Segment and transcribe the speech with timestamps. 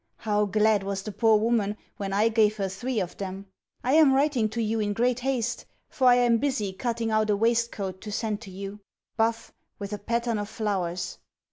[0.17, 3.45] How glad was the poor woman when I gave her three of them!
[3.83, 7.35] I am writing to you in great haste, for I am busy cutting out a
[7.37, 8.79] waistcoat to send to you
[9.15, 11.19] buff, with a pattern of flowers.